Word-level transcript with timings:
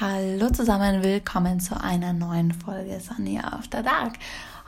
Hallo 0.00 0.50
zusammen, 0.50 1.04
willkommen 1.04 1.60
zu 1.60 1.80
einer 1.80 2.12
neuen 2.12 2.50
Folge 2.50 2.98
Sunny 2.98 3.38
After 3.38 3.80
Dark. 3.84 4.14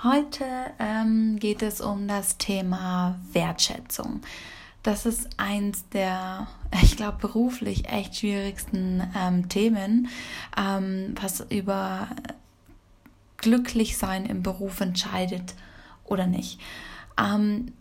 Heute 0.05 0.45
ähm, 0.79 1.41
geht 1.41 1.63
es 1.63 1.81
um 1.81 2.07
das 2.07 2.39
Thema 2.39 3.19
Wertschätzung. 3.33 4.21
Das 4.85 5.05
ist 5.05 5.29
eins 5.37 5.89
der, 5.89 6.47
ich 6.81 6.97
glaube, 6.97 7.19
beruflich 7.21 7.89
echt 7.89 8.15
schwierigsten 8.15 9.03
ähm, 9.17 9.49
Themen, 9.49 10.11
ähm, 10.57 11.17
was 11.21 11.41
über 11.51 12.07
Glücklichsein 13.39 14.27
im 14.27 14.45
Beruf 14.45 14.81
entscheidet 14.81 15.55
oder 16.05 16.29
nicht. 16.29 16.61
Ähm, 17.19 17.73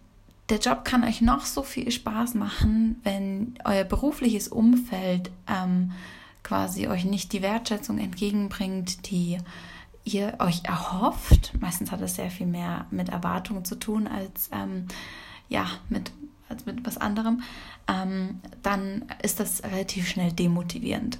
der 0.50 0.58
Job 0.58 0.84
kann 0.84 1.04
euch 1.04 1.22
noch 1.22 1.46
so 1.46 1.62
viel 1.62 1.92
Spaß 1.92 2.34
machen, 2.34 3.00
wenn 3.04 3.54
euer 3.66 3.84
berufliches 3.84 4.48
Umfeld 4.48 5.30
ähm, 5.48 5.92
quasi 6.46 6.88
euch 6.88 7.04
nicht 7.04 7.34
die 7.34 7.42
Wertschätzung 7.42 7.98
entgegenbringt, 7.98 9.10
die 9.10 9.40
ihr 10.06 10.36
euch 10.40 10.64
erhofft. 10.64 11.54
Meistens 11.60 11.92
hat 11.92 12.00
es 12.02 12.16
sehr 12.16 12.30
viel 12.30 12.46
mehr 12.46 12.86
mit 12.92 13.10
Erwartungen 13.10 13.66
zu 13.66 13.76
tun 13.76 14.08
als 14.08 14.50
ähm, 14.54 14.86
ja 15.50 15.66
mit 15.90 16.12
als 16.48 16.66
mit 16.68 16.86
was 16.86 16.98
anderem. 16.98 17.42
Ähm, 17.88 18.40
dann 18.62 19.06
ist 19.24 19.40
das 19.40 19.64
relativ 19.64 20.08
schnell 20.08 20.32
demotivierend. 20.32 21.18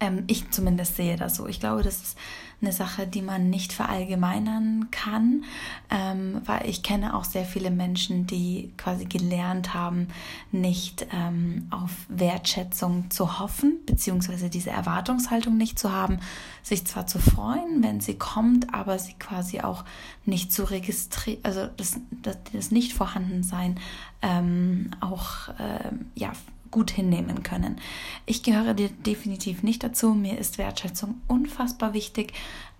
Ähm, 0.00 0.24
ich 0.26 0.50
zumindest 0.50 0.96
sehe 0.96 1.16
das 1.16 1.36
so. 1.36 1.46
Ich 1.46 1.60
glaube, 1.60 1.82
das 1.82 1.96
ist 1.96 2.18
eine 2.60 2.72
Sache, 2.72 3.06
die 3.06 3.22
man 3.22 3.50
nicht 3.50 3.72
verallgemeinern 3.72 4.88
kann, 4.90 5.44
ähm, 5.90 6.40
weil 6.44 6.68
ich 6.68 6.82
kenne 6.82 7.14
auch 7.14 7.24
sehr 7.24 7.44
viele 7.44 7.70
Menschen, 7.70 8.26
die 8.26 8.72
quasi 8.76 9.04
gelernt 9.04 9.74
haben, 9.74 10.08
nicht 10.50 11.06
ähm, 11.12 11.68
auf 11.70 11.90
Wertschätzung 12.08 13.10
zu 13.10 13.38
hoffen, 13.38 13.76
beziehungsweise 13.86 14.50
diese 14.50 14.70
Erwartungshaltung 14.70 15.56
nicht 15.56 15.78
zu 15.78 15.92
haben, 15.92 16.18
sich 16.62 16.84
zwar 16.84 17.06
zu 17.06 17.20
freuen, 17.20 17.82
wenn 17.82 18.00
sie 18.00 18.18
kommt, 18.18 18.74
aber 18.74 18.98
sie 18.98 19.14
quasi 19.14 19.60
auch 19.60 19.84
nicht 20.24 20.52
zu 20.52 20.64
registrieren, 20.64 21.40
also 21.44 21.68
das, 21.76 22.00
das, 22.22 22.38
das 22.52 22.70
Nicht-Vorhandensein 22.72 23.78
ähm, 24.20 24.90
auch 25.00 25.48
ähm, 25.60 26.06
ja, 26.16 26.32
gut 26.70 26.90
hinnehmen 26.90 27.42
können. 27.42 27.80
Ich 28.26 28.42
gehöre 28.42 28.74
definitiv 28.74 29.62
nicht 29.62 29.82
dazu. 29.82 30.14
Mir 30.14 30.38
ist 30.38 30.58
Wertschätzung 30.58 31.20
unfassbar 31.26 31.94
wichtig, 31.94 32.32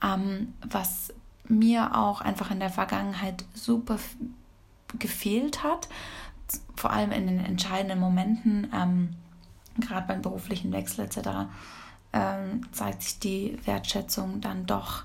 ähm, 0.03 0.55
was 0.69 1.13
mir 1.49 1.97
auch 1.97 2.21
einfach 2.21 2.51
in 2.51 2.61
der 2.61 2.71
Vergangenheit 2.71 3.45
super 3.55 3.99
gefehlt 4.99 5.63
hat, 5.63 5.89
vor 6.77 6.91
allem 6.91 7.13
in 7.13 7.27
den 7.27 7.45
entscheidenden 7.45 8.01
Momenten, 8.01 8.71
ähm, 8.75 9.11
gerade 9.79 10.07
beim 10.07 10.23
beruflichen 10.23 10.73
Wechsel 10.73 11.05
etc., 11.05 11.49
ähm, 12.13 12.63
zeigt 12.73 13.03
sich 13.03 13.19
die 13.19 13.59
Wertschätzung 13.67 14.41
dann 14.41 14.67
doch 14.67 15.05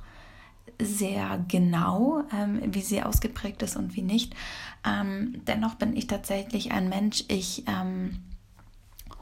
sehr 0.79 1.43
genau, 1.47 2.23
ähm, 2.33 2.61
wie 2.73 2.81
sie 2.81 3.03
ausgeprägt 3.03 3.61
ist 3.61 3.75
und 3.75 3.95
wie 3.95 4.01
nicht. 4.01 4.35
Ähm, 4.85 5.41
dennoch 5.47 5.75
bin 5.75 5.95
ich 5.95 6.07
tatsächlich 6.07 6.71
ein 6.71 6.89
Mensch, 6.89 7.25
ich 7.27 7.65
ähm, 7.67 8.19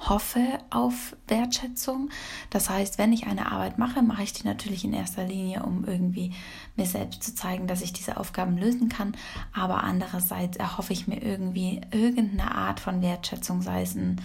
hoffe 0.09 0.59
auf 0.69 1.15
Wertschätzung. 1.27 2.09
Das 2.49 2.69
heißt, 2.69 2.97
wenn 2.97 3.13
ich 3.13 3.27
eine 3.27 3.51
Arbeit 3.51 3.77
mache, 3.77 4.01
mache 4.01 4.23
ich 4.23 4.33
die 4.33 4.47
natürlich 4.47 4.83
in 4.83 4.93
erster 4.93 5.25
Linie, 5.25 5.63
um 5.63 5.85
irgendwie 5.85 6.33
mir 6.75 6.85
selbst 6.85 7.23
zu 7.23 7.35
zeigen, 7.35 7.67
dass 7.67 7.81
ich 7.81 7.93
diese 7.93 8.17
Aufgaben 8.17 8.57
lösen 8.57 8.89
kann. 8.89 9.15
Aber 9.53 9.83
andererseits 9.83 10.57
erhoffe 10.57 10.93
ich 10.93 11.07
mir 11.07 11.21
irgendwie 11.21 11.81
irgendeine 11.91 12.53
Art 12.55 12.79
von 12.79 13.01
Wertschätzung, 13.01 13.61
sei 13.61 13.83
es 13.83 13.95
ein 13.95 14.21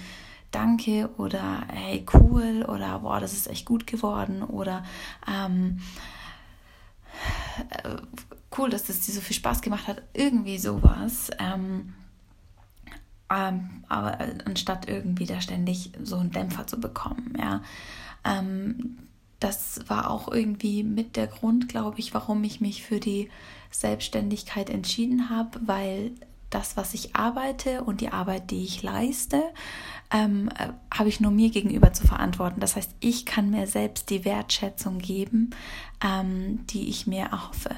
Danke 0.52 1.10
oder 1.18 1.64
hey 1.68 2.06
cool 2.14 2.64
oder 2.66 3.00
boah, 3.00 3.20
das 3.20 3.32
ist 3.32 3.48
echt 3.48 3.66
gut 3.66 3.86
geworden 3.86 4.42
oder 4.42 4.84
ähm, 5.28 5.80
äh, 7.82 7.96
cool, 8.56 8.70
dass 8.70 8.84
das 8.84 9.00
dir 9.00 9.12
so 9.12 9.20
viel 9.20 9.36
Spaß 9.36 9.60
gemacht 9.60 9.86
hat. 9.88 10.02
Irgendwie 10.14 10.58
sowas. 10.58 11.30
Ähm, 11.38 11.94
ähm, 13.30 13.84
aber 13.88 14.20
äh, 14.20 14.38
anstatt 14.44 14.88
irgendwie 14.88 15.26
da 15.26 15.40
ständig 15.40 15.92
so 16.02 16.16
einen 16.16 16.30
Dämpfer 16.30 16.66
zu 16.66 16.80
bekommen, 16.80 17.34
ja. 17.38 17.62
Ähm, 18.24 18.98
das 19.40 19.80
war 19.88 20.10
auch 20.10 20.32
irgendwie 20.32 20.82
mit 20.82 21.16
der 21.16 21.26
Grund, 21.26 21.68
glaube 21.68 21.98
ich, 21.98 22.14
warum 22.14 22.42
ich 22.44 22.60
mich 22.60 22.82
für 22.82 23.00
die 23.00 23.28
Selbstständigkeit 23.70 24.70
entschieden 24.70 25.28
habe, 25.28 25.60
weil 25.66 26.12
das, 26.50 26.76
was 26.76 26.94
ich 26.94 27.16
arbeite 27.16 27.84
und 27.84 28.00
die 28.00 28.08
Arbeit, 28.08 28.50
die 28.50 28.64
ich 28.64 28.82
leiste, 28.82 29.42
ähm, 30.10 30.48
äh, 30.56 30.68
habe 30.94 31.08
ich 31.08 31.20
nur 31.20 31.32
mir 31.32 31.50
gegenüber 31.50 31.92
zu 31.92 32.06
verantworten. 32.06 32.60
Das 32.60 32.76
heißt, 32.76 32.94
ich 33.00 33.26
kann 33.26 33.50
mir 33.50 33.66
selbst 33.66 34.08
die 34.10 34.24
Wertschätzung 34.24 34.98
geben, 34.98 35.50
ähm, 36.02 36.64
die 36.68 36.88
ich 36.88 37.06
mir 37.06 37.24
erhoffe. 37.24 37.70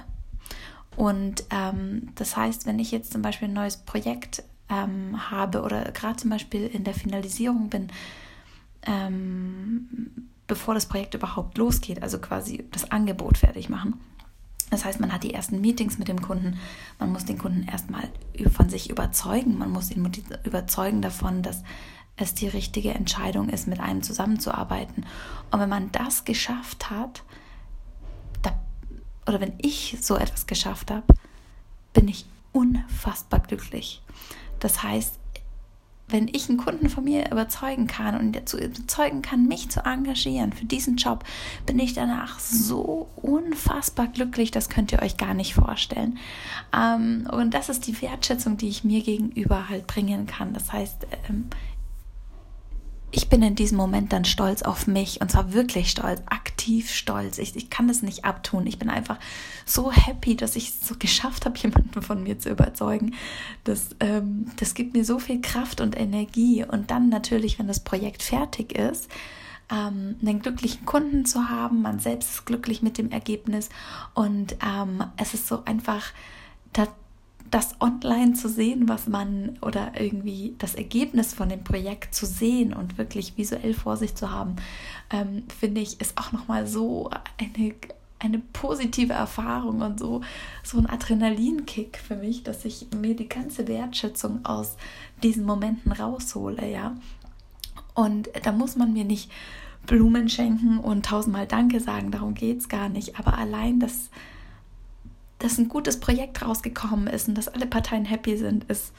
Und 0.97 1.45
ähm, 1.51 2.11
das 2.17 2.37
heißt, 2.37 2.67
wenn 2.67 2.79
ich 2.79 2.91
jetzt 2.91 3.13
zum 3.13 3.23
Beispiel 3.23 3.49
ein 3.49 3.55
neues 3.55 3.79
Projekt 3.79 4.43
ähm, 4.69 5.31
habe 5.31 5.63
oder 5.63 5.93
gerade 5.93 6.17
zum 6.17 6.31
Beispiel 6.31 6.67
in 6.67 6.85
der 6.85 6.95
Finalisierung 6.95 7.69
bin, 7.69 7.89
ähm, 8.83 10.29
bevor 10.47 10.75
das 10.75 10.87
Projekt 10.87 11.15
überhaupt 11.15 11.59
losgeht, 11.59 12.03
also 12.03 12.19
quasi 12.19 12.65
das 12.71 12.91
Angebot 12.91 13.39
fertig 13.39 13.69
machen. 13.69 14.01
Das 14.71 14.85
heißt, 14.85 15.01
man 15.01 15.13
hat 15.13 15.23
die 15.23 15.33
ersten 15.33 15.61
Meetings 15.61 15.99
mit 15.99 16.09
dem 16.09 16.21
Kunden, 16.21 16.59
man 16.99 17.11
muss 17.11 17.25
den 17.25 17.39
Kunden 17.39 17.67
erstmal 17.69 18.09
von 18.53 18.69
sich 18.69 18.91
überzeugen, 18.91 19.57
man 19.57 19.71
muss 19.71 19.91
ihn 19.91 20.11
überzeugen 20.45 21.01
davon, 21.01 21.43
dass 21.43 21.63
es 22.17 22.35
die 22.35 22.49
richtige 22.49 22.93
Entscheidung 22.93 23.49
ist, 23.49 23.67
mit 23.67 23.81
einem 23.81 24.03
zusammenzuarbeiten. 24.03 25.07
Und 25.51 25.61
wenn 25.61 25.69
man 25.69 25.93
das 25.93 26.25
geschafft 26.25 26.91
hat, 26.91 27.23
da, 28.43 28.59
oder 29.27 29.41
wenn 29.41 29.55
ich 29.59 29.97
so 30.01 30.17
etwas 30.17 30.47
geschafft 30.47 30.91
habe, 30.91 31.05
bin 31.95 32.09
ich 32.09 32.27
unfassbar 32.53 33.41
glücklich. 33.41 34.03
Das 34.61 34.83
heißt, 34.83 35.15
wenn 36.09 36.29
ich 36.29 36.49
einen 36.49 36.59
Kunden 36.59 36.89
von 36.89 37.05
mir 37.05 37.31
überzeugen 37.31 37.87
kann 37.87 38.19
und 38.19 38.33
dazu 38.35 38.59
überzeugen 38.59 39.23
kann, 39.23 39.47
mich 39.47 39.69
zu 39.69 39.85
engagieren 39.85 40.53
für 40.53 40.65
diesen 40.65 40.97
Job, 40.97 41.25
bin 41.67 41.79
ich 41.79 41.93
danach 41.93 42.39
so 42.41 43.09
unfassbar 43.17 44.07
glücklich, 44.09 44.51
das 44.51 44.71
könnt 44.71 44.91
ihr 44.93 45.03
euch 45.03 45.19
gar 45.19 45.35
nicht 45.35 45.55
vorstellen. 45.55 46.19
Ähm, 46.75 47.29
und 47.31 47.53
das 47.53 47.69
ist 47.69 47.87
die 47.87 48.01
Wertschätzung, 48.01 48.57
die 48.57 48.69
ich 48.69 48.85
mir 48.85 49.03
gegenüber 49.03 49.69
halt 49.69 49.87
bringen 49.87 50.27
kann. 50.27 50.55
Das 50.55 50.73
heißt, 50.73 51.07
ähm, 51.29 51.49
ich 53.11 53.29
bin 53.29 53.43
in 53.43 53.55
diesem 53.55 53.79
Moment 53.79 54.13
dann 54.13 54.25
stolz 54.25 54.63
auf 54.63 54.87
mich 54.87 55.21
und 55.21 55.31
zwar 55.31 55.53
wirklich 55.53 55.91
stolz, 55.91 56.21
aktiv 56.27 56.91
stolz. 56.91 57.39
Ich, 57.39 57.57
ich 57.57 57.71
kann 57.71 57.89
das 57.89 58.03
nicht 58.03 58.25
abtun. 58.25 58.67
Ich 58.67 58.79
bin 58.79 58.91
einfach 58.91 59.19
so 59.65 59.91
happy, 59.91 60.37
dass 60.37 60.57
ich 60.57 60.69
es 60.69 60.87
so 60.87 60.95
geschafft 60.99 61.47
habe, 61.47 61.59
jemanden 61.63 62.03
von 62.03 62.23
mir 62.23 62.39
zu 62.39 62.51
überzeugen. 62.51 63.15
Das, 63.65 63.91
ähm, 64.01 64.51
das 64.57 64.75
gibt 64.75 64.95
mir 64.95 65.05
so 65.05 65.19
viel 65.19 65.41
Kraft 65.41 65.81
und 65.81 65.99
Energie. 65.99 66.65
Und 66.65 66.91
dann 66.91 67.09
natürlich, 67.09 67.59
wenn 67.59 67.67
das 67.67 67.81
Projekt 67.81 68.23
fertig 68.23 68.73
ist, 68.73 69.09
ähm, 69.71 70.17
einen 70.21 70.41
glücklichen 70.41 70.85
Kunden 70.85 71.25
zu 71.25 71.49
haben, 71.49 71.83
man 71.83 71.99
selbst 71.99 72.31
ist 72.31 72.47
glücklich 72.47 72.83
mit 72.83 72.99
dem 72.99 73.11
Ergebnis 73.11 73.69
und 74.15 74.57
ähm, 74.65 75.05
es 75.17 75.35
ist 75.35 75.47
so 75.47 75.65
einfach, 75.65 76.07
da, 76.73 76.89
das 77.51 77.81
online 77.81 78.35
zu 78.35 78.49
sehen, 78.49 78.89
was 78.89 79.09
man 79.09 79.59
oder 79.63 79.93
irgendwie 79.99 80.55
das 80.59 80.75
Ergebnis 80.75 81.35
von 81.35 81.49
dem 81.49 81.65
Projekt 81.65 82.15
zu 82.15 82.27
sehen 82.27 82.73
und 82.73 82.99
wirklich 82.99 83.37
visuell 83.37 83.75
vor 83.75 83.97
sich 83.97 84.15
zu 84.15 84.31
haben, 84.31 84.57
ähm, 85.11 85.45
finde 85.59 85.81
ich, 85.81 86.01
ist 86.01 86.19
auch 86.19 86.33
nochmal 86.33 86.67
so 86.67 87.11
eine, 87.39 87.75
eine 88.19 88.39
positive 88.53 89.13
Erfahrung 89.13 89.81
und 89.81 89.99
so, 89.99 90.21
so 90.63 90.79
ein 90.79 90.87
Adrenalinkick 90.87 91.99
für 91.99 92.17
mich, 92.17 92.43
dass 92.43 92.65
ich 92.65 92.87
mir 92.95 93.15
die 93.17 93.29
ganze 93.29 93.69
Wertschätzung 93.69 94.45
aus 94.45 94.77
diesen 95.23 95.45
Momenten 95.45 95.93
raushole, 95.93 96.71
ja. 96.71 96.97
Und 97.95 98.29
da 98.45 98.53
muss 98.53 98.77
man 98.77 98.93
mir 98.93 99.05
nicht 99.05 99.31
Blumen 99.87 100.29
schenken 100.29 100.79
und 100.79 101.07
tausendmal 101.07 101.47
Danke 101.47 101.81
sagen, 101.81 102.11
darum 102.11 102.35
geht 102.35 102.59
es 102.59 102.69
gar 102.69 102.89
nicht. 102.89 103.19
Aber 103.19 103.39
allein 103.39 103.81
das 103.81 104.11
dass 105.39 105.59
ein 105.59 105.69
gutes 105.69 106.01
Projekt 106.01 106.43
rausgekommen 106.43 107.07
ist 107.07 107.29
und 107.29 107.37
dass 107.37 107.49
alle 107.49 107.67
Parteien 107.67 108.05
happy 108.05 108.37
sind, 108.37 108.65
ist 108.65 108.93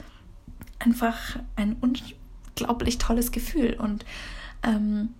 einfach 0.78 1.38
ein 1.56 1.76
unglaublich 1.80 2.98
tolles 2.98 3.32
Gefühl. 3.32 3.76
Und 3.78 4.04
ähm, 4.62 5.10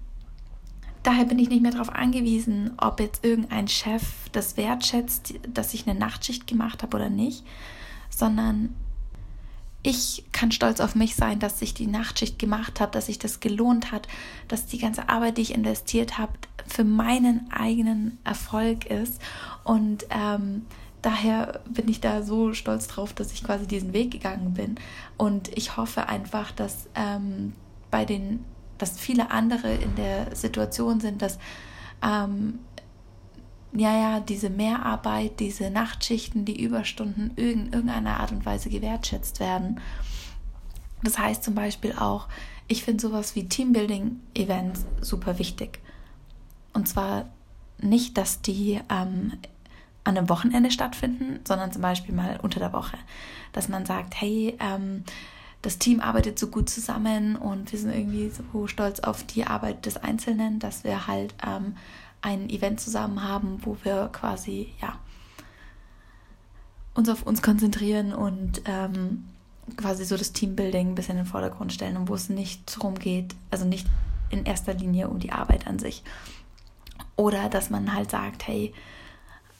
daher 1.02 1.26
bin 1.26 1.38
ich 1.38 1.48
nicht 1.48 1.62
mehr 1.62 1.72
darauf 1.72 1.90
angewiesen, 1.90 2.72
ob 2.78 3.00
jetzt 3.00 3.24
irgendein 3.24 3.68
Chef 3.68 4.02
das 4.32 4.56
wertschätzt, 4.56 5.34
dass 5.52 5.74
ich 5.74 5.86
eine 5.86 5.98
Nachtschicht 5.98 6.46
gemacht 6.46 6.82
habe 6.82 6.96
oder 6.96 7.10
nicht, 7.10 7.44
sondern 8.08 8.74
ich 9.82 10.24
kann 10.32 10.52
stolz 10.52 10.80
auf 10.80 10.94
mich 10.94 11.14
sein, 11.14 11.38
dass 11.38 11.62
ich 11.62 11.72
die 11.72 11.86
Nachtschicht 11.86 12.38
gemacht 12.38 12.80
habe, 12.80 12.92
dass 12.92 13.06
sich 13.06 13.18
das 13.18 13.40
gelohnt 13.40 13.92
hat, 13.92 14.08
dass 14.46 14.66
die 14.66 14.78
ganze 14.78 15.08
Arbeit, 15.08 15.38
die 15.38 15.42
ich 15.42 15.54
investiert 15.54 16.18
habe, 16.18 16.32
für 16.66 16.84
meinen 16.84 17.50
eigenen 17.50 18.18
Erfolg 18.24 18.86
ist. 18.86 19.20
Und 19.64 20.04
ähm, 20.10 20.66
daher 21.02 21.60
bin 21.68 21.88
ich 21.88 22.00
da 22.00 22.22
so 22.22 22.52
stolz 22.52 22.88
drauf, 22.88 23.12
dass 23.12 23.32
ich 23.32 23.44
quasi 23.44 23.66
diesen 23.66 23.92
Weg 23.92 24.10
gegangen 24.10 24.54
bin. 24.54 24.76
Und 25.16 25.56
ich 25.56 25.76
hoffe 25.76 26.08
einfach, 26.08 26.52
dass 26.52 26.88
ähm, 26.94 27.54
bei 27.90 28.04
den, 28.04 28.44
dass 28.78 28.98
viele 28.98 29.30
andere 29.30 29.72
in 29.72 29.94
der 29.96 30.34
Situation 30.34 31.00
sind, 31.00 31.22
dass 31.22 31.38
ähm, 32.02 32.60
ja, 33.72 33.94
ja, 33.96 34.20
diese 34.20 34.50
Mehrarbeit, 34.50 35.38
diese 35.38 35.70
Nachtschichten, 35.70 36.44
die 36.44 36.60
Überstunden 36.60 37.32
in 37.36 37.72
irgendeiner 37.72 38.18
Art 38.18 38.32
und 38.32 38.44
Weise 38.44 38.68
gewertschätzt 38.68 39.38
werden. 39.38 39.80
Das 41.02 41.18
heißt 41.18 41.44
zum 41.44 41.54
Beispiel 41.54 41.92
auch, 41.92 42.26
ich 42.66 42.84
finde 42.84 43.00
sowas 43.00 43.36
wie 43.36 43.48
Teambuilding-Events 43.48 44.86
super 45.00 45.38
wichtig. 45.38 45.80
Und 46.72 46.88
zwar 46.88 47.30
nicht, 47.80 48.18
dass 48.18 48.42
die 48.42 48.80
ähm, 48.90 49.32
an 50.10 50.18
einem 50.18 50.28
Wochenende 50.28 50.70
stattfinden, 50.70 51.40
sondern 51.46 51.72
zum 51.72 51.82
Beispiel 51.82 52.14
mal 52.14 52.38
unter 52.42 52.58
der 52.58 52.72
Woche. 52.72 52.98
Dass 53.52 53.68
man 53.68 53.86
sagt, 53.86 54.20
hey, 54.20 54.56
ähm, 54.60 55.04
das 55.62 55.78
Team 55.78 56.00
arbeitet 56.00 56.38
so 56.38 56.48
gut 56.48 56.68
zusammen 56.68 57.36
und 57.36 57.70
wir 57.70 57.78
sind 57.78 57.94
irgendwie 57.94 58.30
so 58.30 58.66
stolz 58.66 59.00
auf 59.00 59.24
die 59.24 59.46
Arbeit 59.46 59.86
des 59.86 59.96
Einzelnen, 59.96 60.58
dass 60.58 60.84
wir 60.84 61.06
halt 61.06 61.34
ähm, 61.46 61.76
ein 62.22 62.50
Event 62.50 62.80
zusammen 62.80 63.22
haben, 63.22 63.58
wo 63.62 63.76
wir 63.84 64.10
quasi, 64.12 64.72
ja, 64.80 64.98
uns 66.94 67.08
auf 67.08 67.22
uns 67.22 67.40
konzentrieren 67.40 68.12
und 68.12 68.62
ähm, 68.64 69.24
quasi 69.76 70.04
so 70.04 70.16
das 70.16 70.32
Teambuilding 70.32 70.88
ein 70.88 70.94
bisschen 70.96 71.18
in 71.18 71.24
den 71.24 71.30
Vordergrund 71.30 71.72
stellen 71.72 71.96
und 71.96 72.08
wo 72.08 72.14
es 72.14 72.28
nicht 72.28 72.76
darum 72.76 72.96
geht, 72.98 73.36
also 73.50 73.64
nicht 73.64 73.86
in 74.30 74.44
erster 74.44 74.74
Linie 74.74 75.08
um 75.08 75.20
die 75.20 75.32
Arbeit 75.32 75.66
an 75.68 75.78
sich. 75.78 76.02
Oder 77.16 77.48
dass 77.48 77.70
man 77.70 77.94
halt 77.94 78.10
sagt, 78.10 78.48
hey, 78.48 78.74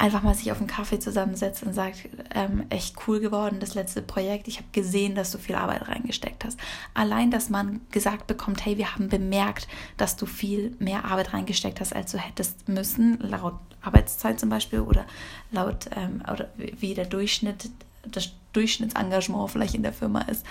einfach 0.00 0.23
mal 0.23 0.35
sich 0.35 0.50
auf 0.50 0.58
einen 0.58 0.67
Kaffee 0.67 0.99
zusammensetzt 0.99 1.62
und 1.62 1.75
sagt, 1.75 2.08
ähm, 2.35 2.64
echt 2.70 2.97
cool 3.06 3.20
geworden, 3.20 3.61
das 3.61 3.75
letzte 3.75 4.00
Projekt. 4.00 4.49
Ich 4.49 4.56
habe 4.56 4.69
gesehen, 4.73 5.14
dass 5.14 5.31
du 5.31 5.37
viel 5.37 5.56
Arbeit 5.56 5.88
reingesteckt 5.88 6.44
hast. 6.44 6.58
Allein, 6.94 7.31
dass 7.31 7.50
man 7.50 7.82
gesagt 7.91 8.26
bekommt, 8.26 8.64
hey, 8.64 8.79
wir 8.79 8.94
haben 8.94 9.11
bemerkt, 9.11 9.69
dass 9.99 10.17
du 10.17 10.25
viel 10.25 10.75
mehr 10.79 11.05
Arbeit 11.05 11.35
reingesteckt 11.35 11.81
hast, 11.81 11.94
als 11.94 12.12
du 12.12 12.19
hättest 12.19 12.67
müssen, 12.69 13.19
laut 13.20 13.58
Arbeitszeit 13.82 14.41
zum 14.41 14.49
Beispiel 14.49 14.81
oder 14.81 15.05
laut 15.52 15.91
ähm, 15.94 16.23
oder 16.31 16.49
wie 16.56 16.94
der 16.94 17.06
Durchschnitt 17.06 17.70
das 18.02 18.32
Durchschnittsengagement 18.52 19.50
vielleicht 19.50 19.75
in 19.75 19.82
der 19.82 19.93
Firma 19.93 20.23
ist. 20.23 20.44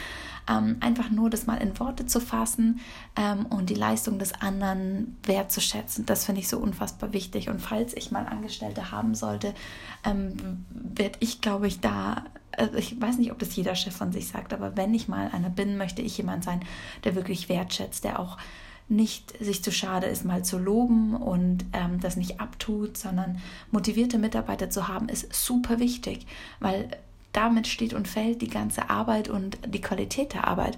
Ähm, 0.50 0.78
einfach 0.80 1.10
nur 1.10 1.30
das 1.30 1.46
mal 1.46 1.58
in 1.58 1.78
Worte 1.80 2.06
zu 2.06 2.20
fassen 2.20 2.80
ähm, 3.16 3.46
und 3.46 3.70
die 3.70 3.76
Leistung 3.76 4.20
des 4.20 4.34
anderen 4.42 5.18
wertzuschätzen, 5.24 6.06
das 6.06 6.26
finde 6.26 6.42
ich 6.42 6.48
so 6.48 6.58
unfassbar 6.58 7.14
wichtig. 7.14 7.50
Und 7.50 7.62
falls 7.62 7.94
ich 7.96 8.12
mal 8.12 8.26
Angestellte 8.26 8.92
haben 8.92 9.16
sollte, 9.16 9.54
ähm, 10.06 10.66
werde 10.70 11.18
ich, 11.20 11.42
glaube 11.42 11.68
ich, 11.68 11.82
da, 11.82 12.24
also 12.58 12.76
ich 12.76 13.00
weiß 13.00 13.18
nicht, 13.18 13.32
ob 13.32 13.40
das 13.40 13.56
jeder 13.56 13.76
Chef 13.76 13.96
von 13.96 14.12
sich 14.12 14.28
sagt, 14.28 14.54
aber 14.54 14.76
wenn 14.76 14.94
ich 14.94 15.08
mal 15.08 15.30
einer 15.32 15.50
bin, 15.50 15.78
möchte 15.78 16.02
ich 16.02 16.18
jemand 16.18 16.44
sein, 16.44 16.62
der 17.04 17.16
wirklich 17.16 17.50
wertschätzt, 17.50 18.04
der 18.04 18.20
auch 18.20 18.38
nicht 18.88 19.36
sich 19.40 19.64
zu 19.64 19.72
schade 19.72 20.08
ist, 20.08 20.26
mal 20.26 20.44
zu 20.44 20.58
loben 20.58 21.16
und 21.16 21.64
ähm, 21.74 22.00
das 22.00 22.16
nicht 22.16 22.40
abtut, 22.40 22.98
sondern 22.98 23.40
motivierte 23.70 24.18
Mitarbeiter 24.18 24.72
zu 24.72 24.88
haben, 24.88 25.10
ist 25.10 25.32
super 25.32 25.78
wichtig, 25.78 26.26
weil 26.60 26.90
damit 27.34 27.68
steht 27.68 27.94
und 27.94 28.08
fällt 28.08 28.42
die 28.42 28.50
ganze 28.50 28.90
Arbeit 28.90 29.30
und 29.30 29.58
die 29.66 29.82
Qualität 29.82 30.34
der 30.34 30.48
Arbeit. 30.48 30.78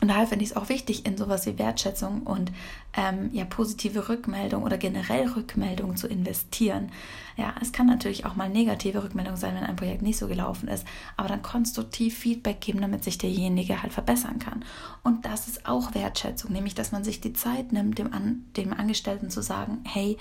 Und 0.00 0.08
daher 0.08 0.26
finde 0.26 0.44
ich 0.44 0.52
es 0.52 0.56
auch 0.56 0.70
wichtig, 0.70 1.04
in 1.04 1.18
sowas 1.18 1.44
wie 1.44 1.58
Wertschätzung 1.58 2.22
und 2.22 2.50
ähm, 2.94 3.28
ja, 3.32 3.44
positive 3.44 4.08
Rückmeldung 4.08 4.62
oder 4.62 4.78
generell 4.78 5.28
Rückmeldung 5.28 5.96
zu 5.96 6.08
investieren. 6.08 6.90
Ja, 7.36 7.54
es 7.60 7.72
kann 7.72 7.86
natürlich 7.86 8.24
auch 8.24 8.34
mal 8.34 8.48
negative 8.48 9.04
Rückmeldung 9.04 9.36
sein, 9.36 9.54
wenn 9.54 9.64
ein 9.64 9.76
Projekt 9.76 10.00
nicht 10.00 10.18
so 10.18 10.26
gelaufen 10.26 10.68
ist, 10.68 10.86
aber 11.18 11.28
dann 11.28 11.42
konstruktiv 11.42 12.16
Feedback 12.16 12.62
geben, 12.62 12.80
damit 12.80 13.04
sich 13.04 13.18
derjenige 13.18 13.82
halt 13.82 13.92
verbessern 13.92 14.38
kann. 14.38 14.64
Und 15.02 15.26
das 15.26 15.48
ist 15.48 15.66
auch 15.66 15.94
Wertschätzung, 15.94 16.52
nämlich 16.52 16.74
dass 16.74 16.92
man 16.92 17.04
sich 17.04 17.20
die 17.20 17.34
Zeit 17.34 17.72
nimmt, 17.72 17.98
dem, 17.98 18.12
An 18.12 18.46
dem 18.56 18.72
Angestellten 18.72 19.28
zu 19.28 19.42
sagen, 19.42 19.84
hey, 19.84 20.16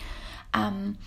ähm, 0.54 0.98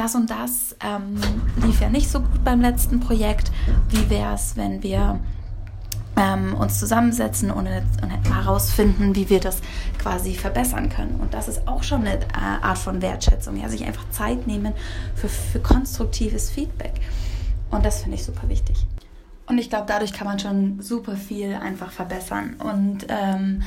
das 0.00 0.14
und 0.14 0.30
das 0.30 0.76
ähm, 0.82 1.20
lief 1.62 1.80
ja 1.82 1.90
nicht 1.90 2.10
so 2.10 2.20
gut 2.20 2.42
beim 2.42 2.62
letzten 2.62 3.00
Projekt. 3.00 3.52
Wie 3.90 4.08
wäre 4.08 4.34
es, 4.34 4.56
wenn 4.56 4.82
wir 4.82 5.20
ähm, 6.16 6.54
uns 6.54 6.78
zusammensetzen 6.78 7.50
und, 7.50 7.66
und, 7.66 8.34
herausfinden, 8.34 9.14
wie 9.14 9.28
wir 9.28 9.40
das 9.40 9.58
quasi 9.98 10.34
verbessern 10.34 10.88
können? 10.88 11.20
Und 11.20 11.34
das 11.34 11.48
ist 11.48 11.68
auch 11.68 11.82
schon 11.82 12.00
eine 12.00 12.14
äh, 12.14 12.62
Art 12.62 12.78
von 12.78 13.02
Wertschätzung, 13.02 13.60
ja, 13.60 13.68
sich 13.68 13.84
einfach 13.84 14.08
Zeit 14.10 14.46
nehmen 14.46 14.72
für, 15.14 15.28
für 15.28 15.60
konstruktives 15.60 16.50
Feedback. 16.50 16.94
Und 17.70 17.84
das 17.84 18.02
finde 18.02 18.16
ich 18.16 18.24
super 18.24 18.48
wichtig. 18.48 18.86
Und 19.46 19.58
ich 19.58 19.68
glaube, 19.68 19.84
dadurch 19.86 20.14
kann 20.14 20.26
man 20.26 20.38
schon 20.38 20.80
super 20.80 21.16
viel 21.16 21.54
einfach 21.54 21.92
verbessern. 21.92 22.54
Und 22.54 23.06
ähm, 23.08 23.62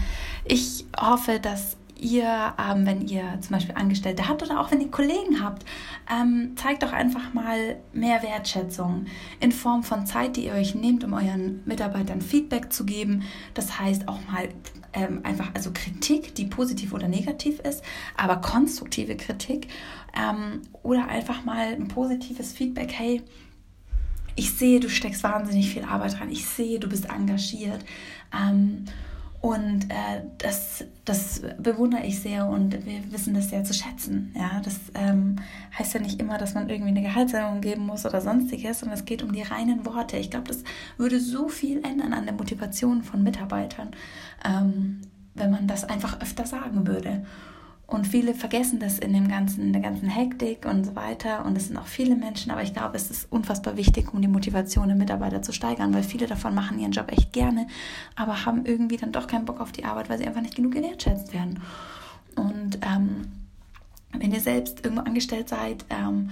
ich 0.45 0.85
hoffe, 0.99 1.39
dass 1.39 1.77
ihr, 2.03 2.53
ähm, 2.59 2.85
wenn 2.85 3.07
ihr 3.07 3.39
zum 3.41 3.51
Beispiel 3.51 3.75
Angestellte 3.75 4.27
habt 4.27 4.43
oder 4.43 4.59
auch 4.59 4.71
wenn 4.71 4.81
ihr 4.81 4.91
Kollegen 4.91 5.41
habt, 5.41 5.65
ähm, 6.11 6.55
zeigt 6.55 6.83
doch 6.83 6.91
einfach 6.91 7.33
mal 7.33 7.77
mehr 7.93 8.21
Wertschätzung 8.21 9.05
in 9.39 9.51
Form 9.51 9.83
von 9.83 10.05
Zeit, 10.05 10.35
die 10.35 10.45
ihr 10.45 10.53
euch 10.53 10.75
nehmt, 10.75 11.03
um 11.03 11.13
euren 11.13 11.61
Mitarbeitern 11.65 12.21
Feedback 12.21 12.71
zu 12.71 12.85
geben. 12.85 13.23
Das 13.53 13.79
heißt 13.79 14.07
auch 14.07 14.19
mal 14.31 14.49
ähm, 14.93 15.21
einfach, 15.23 15.51
also 15.53 15.71
Kritik, 15.73 16.35
die 16.35 16.45
positiv 16.45 16.93
oder 16.93 17.07
negativ 17.07 17.59
ist, 17.59 17.83
aber 18.15 18.37
konstruktive 18.37 19.15
Kritik 19.15 19.67
ähm, 20.15 20.61
oder 20.83 21.07
einfach 21.07 21.43
mal 21.45 21.73
ein 21.73 21.87
positives 21.87 22.53
Feedback, 22.53 22.91
hey, 22.91 23.21
ich 24.35 24.51
sehe, 24.51 24.79
du 24.79 24.89
steckst 24.89 25.23
wahnsinnig 25.23 25.71
viel 25.71 25.83
Arbeit 25.83 26.19
rein. 26.19 26.31
Ich 26.31 26.45
sehe, 26.45 26.79
du 26.79 26.89
bist 26.89 27.09
engagiert. 27.09 27.85
Und 29.43 29.89
äh, 29.89 30.21
das, 30.37 30.85
das 31.03 31.41
bewundere 31.57 32.05
ich 32.05 32.21
sehr 32.21 32.47
und 32.47 32.85
wir 32.85 33.11
wissen 33.11 33.33
das 33.33 33.49
sehr 33.49 33.65
zu 33.65 33.73
schätzen. 33.73 34.33
Ja, 34.37 34.61
das 34.63 34.79
ähm, 34.93 35.35
heißt 35.77 35.93
ja 35.95 35.99
nicht 35.99 36.21
immer, 36.21 36.37
dass 36.37 36.53
man 36.53 36.69
irgendwie 36.69 36.91
eine 36.91 37.01
Gehaltserhöhung 37.01 37.59
geben 37.59 37.85
muss 37.85 38.05
oder 38.05 38.21
sonstiges, 38.21 38.79
sondern 38.79 38.97
es 38.97 39.03
geht 39.03 39.21
um 39.21 39.33
die 39.33 39.41
reinen 39.41 39.85
Worte. 39.85 40.15
Ich 40.15 40.31
glaube, 40.31 40.47
das 40.47 40.63
würde 40.95 41.19
so 41.19 41.49
viel 41.49 41.83
ändern 41.83 42.13
an 42.13 42.23
der 42.23 42.35
Motivation 42.35 43.03
von 43.03 43.21
Mitarbeitern, 43.21 43.91
ähm, 44.45 45.01
wenn 45.35 45.51
man 45.51 45.67
das 45.67 45.83
einfach 45.83 46.21
öfter 46.21 46.45
sagen 46.45 46.87
würde. 46.87 47.25
Und 47.85 48.07
viele 48.07 48.33
vergessen 48.33 48.79
das 48.79 48.97
in 48.97 49.13
dem 49.13 49.27
ganzen, 49.27 49.73
der 49.73 49.81
ganzen 49.81 50.07
Hektik 50.07 50.65
und 50.65 50.85
so 50.85 50.95
weiter. 50.95 51.45
Und 51.45 51.57
es 51.57 51.67
sind 51.67 51.77
auch 51.77 51.85
viele 51.85 52.15
Menschen, 52.15 52.51
aber 52.51 52.63
ich 52.63 52.73
glaube, 52.73 52.95
es 52.95 53.11
ist 53.11 53.31
unfassbar 53.31 53.77
wichtig, 53.77 54.13
um 54.13 54.21
die 54.21 54.27
Motivation 54.27 54.87
der 54.87 54.97
Mitarbeiter 54.97 55.41
zu 55.41 55.51
steigern, 55.51 55.93
weil 55.93 56.03
viele 56.03 56.25
davon 56.25 56.55
machen 56.55 56.79
ihren 56.79 56.91
Job 56.91 57.11
echt 57.11 57.33
gerne, 57.33 57.67
aber 58.15 58.45
haben 58.45 58.65
irgendwie 58.65 58.97
dann 58.97 59.11
doch 59.11 59.27
keinen 59.27 59.45
Bock 59.45 59.59
auf 59.59 59.71
die 59.71 59.85
Arbeit, 59.85 60.09
weil 60.09 60.17
sie 60.17 60.25
einfach 60.25 60.41
nicht 60.41 60.55
genug 60.55 60.71
gewertschätzt 60.71 61.33
werden. 61.33 61.61
Und 62.35 62.79
ähm, 62.81 63.31
wenn 64.13 64.31
ihr 64.31 64.39
selbst 64.39 64.83
irgendwo 64.83 65.03
angestellt 65.03 65.49
seid, 65.49 65.85
ähm, 65.89 66.29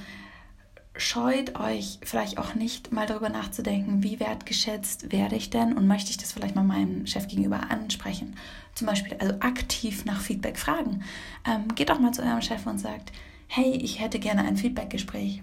scheut 0.98 1.60
euch 1.60 2.00
vielleicht 2.04 2.38
auch 2.38 2.54
nicht 2.54 2.92
mal 2.92 3.08
darüber 3.08 3.30
nachzudenken, 3.30 4.04
wie 4.04 4.20
wertgeschätzt 4.20 5.12
werde 5.12 5.36
ich 5.36 5.50
denn 5.50 5.78
und 5.78 5.88
möchte 5.88 6.12
ich 6.12 6.18
das 6.18 6.32
vielleicht 6.32 6.56
mal 6.56 6.64
meinem 6.64 7.08
Chef 7.08 7.28
gegenüber 7.28 7.70
ansprechen. 7.70 8.36
Zum 8.76 8.88
Beispiel 8.88 9.18
also 9.20 9.36
aktiv 9.40 10.06
nach 10.06 10.22
Feedback 10.22 10.58
fragen. 10.58 11.04
Ähm, 11.48 11.74
geht 11.76 11.90
doch 11.90 12.00
mal 12.00 12.14
zu 12.14 12.22
eurem 12.22 12.42
Chef 12.42 12.66
und 12.68 12.80
sagt, 12.80 13.12
hey, 13.48 13.72
ich 13.72 14.00
hätte 14.00 14.20
gerne 14.20 14.44
ein 14.44 14.58
Feedbackgespräch. 14.58 15.42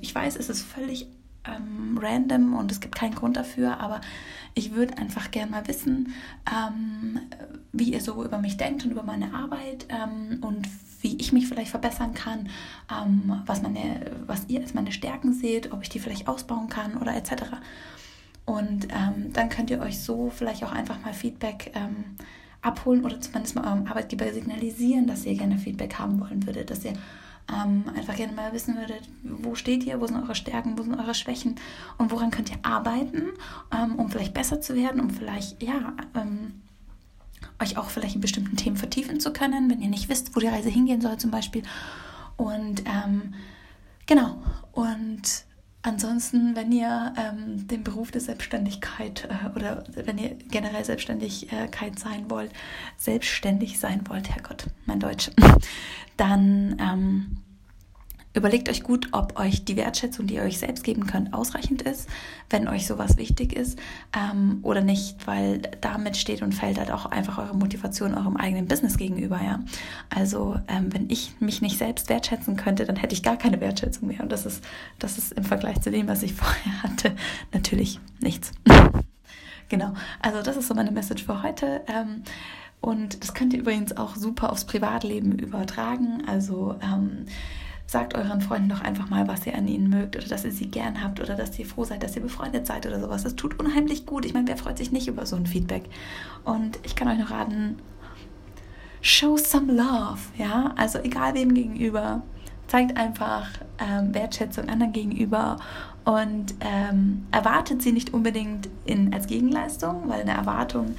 ich 0.00 0.14
weiß, 0.14 0.36
es 0.36 0.48
ist 0.48 0.62
völlig 0.62 1.06
ähm, 1.46 1.98
random 2.00 2.54
und 2.54 2.72
es 2.72 2.80
gibt 2.80 2.94
keinen 2.94 3.14
Grund 3.14 3.36
dafür, 3.36 3.80
aber 3.80 4.00
ich 4.54 4.72
würde 4.72 4.98
einfach 4.98 5.30
gerne 5.30 5.50
mal 5.50 5.66
wissen, 5.66 6.14
ähm, 6.50 7.20
wie 7.72 7.92
ihr 7.92 8.00
so 8.00 8.24
über 8.24 8.38
mich 8.38 8.56
denkt 8.56 8.84
und 8.84 8.92
über 8.92 9.02
meine 9.02 9.34
Arbeit 9.34 9.86
ähm, 9.88 10.38
und 10.42 10.68
wie 11.00 11.16
ich 11.16 11.32
mich 11.32 11.46
vielleicht 11.46 11.70
verbessern 11.70 12.14
kann, 12.14 12.48
ähm, 12.90 13.42
was, 13.46 13.62
meine, 13.62 14.10
was 14.26 14.48
ihr 14.48 14.60
als 14.60 14.74
meine 14.74 14.92
Stärken 14.92 15.32
seht, 15.32 15.72
ob 15.72 15.82
ich 15.82 15.90
die 15.90 15.98
vielleicht 15.98 16.28
ausbauen 16.28 16.68
kann 16.68 16.96
oder 16.96 17.14
etc. 17.14 17.32
Und 18.46 18.88
ähm, 18.90 19.32
dann 19.32 19.48
könnt 19.48 19.70
ihr 19.70 19.80
euch 19.80 20.00
so 20.00 20.30
vielleicht 20.30 20.64
auch 20.64 20.72
einfach 20.72 21.00
mal 21.02 21.12
Feedback 21.12 21.72
ähm, 21.74 22.16
abholen 22.62 23.04
oder 23.04 23.20
zumindest 23.20 23.54
mal 23.54 23.66
eurem 23.66 23.86
Arbeitgeber 23.86 24.32
signalisieren, 24.32 25.06
dass 25.06 25.26
ihr 25.26 25.36
gerne 25.36 25.58
Feedback 25.58 25.98
haben 25.98 26.20
wollen 26.20 26.46
würdet, 26.46 26.70
dass 26.70 26.84
ihr 26.84 26.94
ähm, 27.52 27.84
einfach 27.94 28.16
gerne 28.16 28.32
mal 28.32 28.52
wissen 28.52 28.76
würdet, 28.76 29.02
wo 29.22 29.54
steht 29.54 29.84
ihr, 29.84 30.00
wo 30.00 30.06
sind 30.06 30.22
eure 30.22 30.34
Stärken, 30.34 30.78
wo 30.78 30.82
sind 30.82 30.98
eure 30.98 31.14
Schwächen 31.14 31.56
und 31.98 32.10
woran 32.10 32.30
könnt 32.30 32.50
ihr 32.50 32.58
arbeiten, 32.62 33.30
ähm, 33.72 33.96
um 33.96 34.10
vielleicht 34.10 34.34
besser 34.34 34.60
zu 34.60 34.74
werden, 34.74 35.00
um 35.00 35.10
vielleicht, 35.10 35.62
ja, 35.62 35.94
ähm, 36.14 36.62
euch 37.62 37.76
auch 37.76 37.90
vielleicht 37.90 38.14
in 38.14 38.20
bestimmten 38.20 38.56
Themen 38.56 38.76
vertiefen 38.76 39.20
zu 39.20 39.32
können, 39.32 39.70
wenn 39.70 39.80
ihr 39.80 39.88
nicht 39.88 40.08
wisst, 40.08 40.34
wo 40.34 40.40
die 40.40 40.48
Reise 40.48 40.70
hingehen 40.70 41.00
soll 41.00 41.18
zum 41.18 41.30
Beispiel. 41.30 41.62
Und 42.36 42.82
ähm, 42.86 43.34
genau, 44.06 44.42
und 44.72 45.44
ansonsten, 45.84 46.56
wenn 46.56 46.72
ihr 46.72 47.12
ähm, 47.16 47.68
den 47.68 47.84
Beruf 47.84 48.10
der 48.10 48.20
Selbstständigkeit 48.20 49.28
äh, 49.30 49.56
oder 49.56 49.84
wenn 49.94 50.18
ihr 50.18 50.36
generell 50.50 50.84
Selbstständigkeit 50.84 51.98
sein 51.98 52.28
wollt, 52.28 52.50
selbstständig 52.96 53.78
sein 53.78 54.02
wollt, 54.08 54.30
Herrgott, 54.30 54.66
mein 54.86 54.98
Deutsch, 54.98 55.30
dann 56.16 56.76
ähm, 56.80 57.43
Überlegt 58.36 58.68
euch 58.68 58.82
gut, 58.82 59.10
ob 59.12 59.38
euch 59.38 59.64
die 59.64 59.76
Wertschätzung, 59.76 60.26
die 60.26 60.34
ihr 60.34 60.42
euch 60.42 60.58
selbst 60.58 60.82
geben 60.82 61.06
könnt, 61.06 61.32
ausreichend 61.32 61.82
ist, 61.82 62.08
wenn 62.50 62.66
euch 62.66 62.84
sowas 62.84 63.16
wichtig 63.16 63.52
ist 63.52 63.78
ähm, 64.12 64.58
oder 64.62 64.80
nicht, 64.80 65.24
weil 65.28 65.62
damit 65.80 66.16
steht 66.16 66.42
und 66.42 66.52
fällt 66.52 66.78
halt 66.78 66.90
auch 66.90 67.06
einfach 67.06 67.38
eure 67.38 67.54
Motivation 67.54 68.12
eurem 68.12 68.36
eigenen 68.36 68.66
Business 68.66 68.98
gegenüber. 68.98 69.40
Ja? 69.40 69.60
Also 70.10 70.56
ähm, 70.66 70.92
wenn 70.92 71.08
ich 71.10 71.32
mich 71.38 71.62
nicht 71.62 71.78
selbst 71.78 72.08
wertschätzen 72.08 72.56
könnte, 72.56 72.84
dann 72.84 72.96
hätte 72.96 73.14
ich 73.14 73.22
gar 73.22 73.36
keine 73.36 73.60
Wertschätzung 73.60 74.08
mehr. 74.08 74.20
Und 74.20 74.32
das 74.32 74.46
ist, 74.46 74.64
das 74.98 75.16
ist 75.16 75.32
im 75.34 75.44
Vergleich 75.44 75.80
zu 75.80 75.92
dem, 75.92 76.08
was 76.08 76.24
ich 76.24 76.34
vorher 76.34 76.82
hatte, 76.82 77.14
natürlich 77.52 78.00
nichts. 78.18 78.50
genau, 79.68 79.94
also 80.20 80.42
das 80.42 80.56
ist 80.56 80.66
so 80.66 80.74
meine 80.74 80.90
Message 80.90 81.24
für 81.24 81.44
heute. 81.44 81.82
Ähm, 81.86 82.24
und 82.80 83.22
das 83.22 83.32
könnt 83.32 83.52
ihr 83.52 83.60
übrigens 83.60 83.96
auch 83.96 84.16
super 84.16 84.50
aufs 84.50 84.64
Privatleben 84.64 85.38
übertragen. 85.38 86.24
Also 86.26 86.74
ähm, 86.82 87.26
sagt 87.94 88.16
euren 88.16 88.40
Freunden 88.40 88.70
doch 88.70 88.80
einfach 88.80 89.08
mal, 89.08 89.28
was 89.28 89.46
ihr 89.46 89.54
an 89.54 89.68
ihnen 89.68 89.88
mögt 89.88 90.16
oder 90.16 90.26
dass 90.26 90.44
ihr 90.44 90.50
sie 90.50 90.66
gern 90.66 91.00
habt 91.00 91.20
oder 91.20 91.36
dass 91.36 91.56
ihr 91.60 91.64
froh 91.64 91.84
seid, 91.84 92.02
dass 92.02 92.16
ihr 92.16 92.22
befreundet 92.22 92.66
seid 92.66 92.86
oder 92.86 93.00
sowas. 93.00 93.22
Das 93.22 93.36
tut 93.36 93.60
unheimlich 93.60 94.04
gut. 94.04 94.24
Ich 94.24 94.34
meine, 94.34 94.48
wer 94.48 94.56
freut 94.56 94.78
sich 94.78 94.90
nicht 94.90 95.06
über 95.06 95.26
so 95.26 95.36
ein 95.36 95.46
Feedback? 95.46 95.84
Und 96.42 96.80
ich 96.82 96.96
kann 96.96 97.06
euch 97.06 97.20
noch 97.20 97.30
raten, 97.30 97.76
show 99.00 99.36
some 99.36 99.72
love, 99.72 100.18
ja? 100.36 100.74
Also 100.76 100.98
egal 100.98 101.34
wem 101.34 101.54
gegenüber, 101.54 102.22
zeigt 102.66 102.96
einfach 102.96 103.46
ähm, 103.78 104.12
Wertschätzung 104.12 104.68
anderen 104.68 104.92
gegenüber 104.92 105.58
und 106.04 106.52
ähm, 106.58 107.24
erwartet 107.30 107.80
sie 107.80 107.92
nicht 107.92 108.12
unbedingt 108.12 108.68
in, 108.86 109.14
als 109.14 109.28
Gegenleistung, 109.28 110.08
weil 110.08 110.22
eine 110.22 110.32
Erwartung 110.32 110.96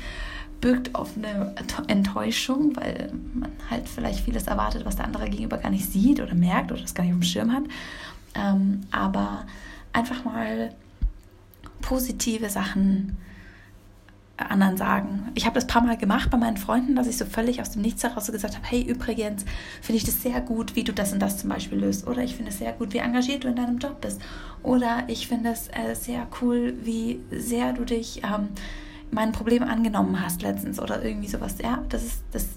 birgt 0.65 0.89
eine 0.95 1.53
Enttäuschung, 1.85 2.75
weil 2.75 3.11
man 3.35 3.51
halt 3.69 3.87
vielleicht 3.87 4.21
vieles 4.21 4.47
erwartet, 4.47 4.83
was 4.83 4.95
der 4.95 5.05
andere 5.05 5.29
gegenüber 5.29 5.59
gar 5.59 5.69
nicht 5.69 5.91
sieht 5.91 6.19
oder 6.19 6.33
merkt 6.33 6.71
oder 6.71 6.81
das 6.81 6.95
gar 6.95 7.03
nicht 7.03 7.13
auf 7.13 7.19
dem 7.19 7.23
Schirm 7.23 7.53
hat. 7.53 7.65
Ähm, 8.33 8.81
aber 8.89 9.45
einfach 9.93 10.25
mal 10.25 10.73
positive 11.81 12.49
Sachen 12.49 13.15
anderen 14.37 14.75
sagen. 14.75 15.31
Ich 15.35 15.45
habe 15.45 15.53
das 15.53 15.65
ein 15.65 15.67
paar 15.67 15.83
Mal 15.83 15.97
gemacht 15.97 16.31
bei 16.31 16.37
meinen 16.37 16.57
Freunden, 16.57 16.95
dass 16.95 17.05
ich 17.05 17.17
so 17.17 17.25
völlig 17.25 17.61
aus 17.61 17.69
dem 17.69 17.83
Nichts 17.83 18.01
heraus 18.01 18.25
so 18.25 18.31
gesagt 18.31 18.55
habe, 18.55 18.65
hey, 18.67 18.81
übrigens 18.81 19.45
finde 19.81 19.97
ich 19.97 20.03
das 20.03 20.23
sehr 20.23 20.41
gut, 20.41 20.75
wie 20.75 20.83
du 20.83 20.93
das 20.93 21.13
und 21.13 21.19
das 21.19 21.37
zum 21.37 21.51
Beispiel 21.51 21.77
löst. 21.77 22.07
Oder 22.07 22.23
ich 22.23 22.35
finde 22.35 22.49
es 22.49 22.57
sehr 22.57 22.73
gut, 22.73 22.91
wie 22.91 22.97
engagiert 22.97 23.43
du 23.43 23.49
in 23.49 23.55
deinem 23.55 23.77
Job 23.77 24.01
bist. 24.01 24.19
Oder 24.63 25.03
ich 25.07 25.27
finde 25.27 25.51
es 25.51 25.67
äh, 25.67 25.93
sehr 25.93 26.25
cool, 26.41 26.73
wie 26.81 27.19
sehr 27.29 27.71
du 27.73 27.85
dich 27.85 28.23
ähm, 28.23 28.49
mein 29.11 29.31
Problem 29.31 29.63
angenommen 29.63 30.21
hast 30.21 30.41
letztens 30.41 30.79
oder 30.79 31.03
irgendwie 31.03 31.27
sowas. 31.27 31.55
Ja, 31.61 31.83
das 31.89 32.03
ist 32.03 32.23
das. 32.31 32.47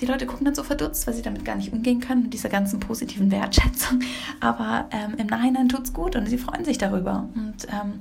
Die 0.00 0.06
Leute 0.06 0.26
gucken 0.26 0.44
dann 0.44 0.54
so 0.54 0.64
verdutzt, 0.64 1.06
weil 1.06 1.14
sie 1.14 1.22
damit 1.22 1.44
gar 1.44 1.54
nicht 1.54 1.72
umgehen 1.72 2.00
können 2.00 2.24
mit 2.24 2.32
dieser 2.32 2.48
ganzen 2.48 2.80
positiven 2.80 3.30
Wertschätzung. 3.30 4.00
Aber 4.40 4.88
ähm, 4.90 5.14
im 5.16 5.28
Nachhinein 5.28 5.68
tut 5.68 5.84
es 5.84 5.92
gut 5.92 6.16
und 6.16 6.26
sie 6.28 6.38
freuen 6.38 6.64
sich 6.64 6.78
darüber. 6.78 7.28
Und 7.36 7.68
ähm, 7.68 8.00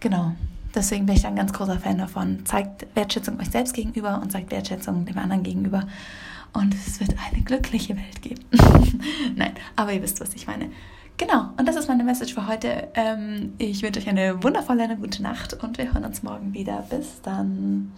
genau, 0.00 0.32
deswegen 0.74 1.04
bin 1.04 1.14
ich 1.14 1.22
da 1.22 1.28
ein 1.28 1.36
ganz 1.36 1.52
großer 1.52 1.78
Fan 1.78 1.98
davon. 1.98 2.46
Zeigt 2.46 2.86
Wertschätzung 2.94 3.38
euch 3.38 3.50
selbst 3.50 3.74
gegenüber 3.74 4.20
und 4.22 4.32
zeigt 4.32 4.50
Wertschätzung 4.50 5.04
dem 5.04 5.18
anderen 5.18 5.42
gegenüber. 5.42 5.86
Und 6.54 6.74
es 6.74 7.00
wird 7.00 7.14
eine 7.30 7.42
glückliche 7.42 7.96
Welt 7.96 8.22
geben. 8.22 8.42
Nein, 9.36 9.52
aber 9.74 9.92
ihr 9.92 10.02
wisst, 10.02 10.20
was 10.20 10.32
ich 10.34 10.46
meine. 10.46 10.70
Genau, 11.18 11.48
und 11.56 11.66
das 11.66 11.76
ist 11.76 11.88
meine 11.88 12.04
Message 12.04 12.34
für 12.34 12.46
heute. 12.46 12.88
Ähm, 12.94 13.54
ich 13.58 13.82
wünsche 13.82 14.00
euch 14.00 14.08
eine 14.08 14.42
wundervolle, 14.42 14.82
eine 14.82 14.96
gute 14.96 15.22
Nacht 15.22 15.54
und 15.62 15.78
wir 15.78 15.92
hören 15.94 16.04
uns 16.04 16.22
morgen 16.22 16.52
wieder. 16.52 16.84
Bis 16.90 17.22
dann. 17.22 17.92